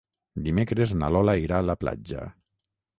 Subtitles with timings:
[0.47, 2.29] Dimecres na Lola irà a la platja.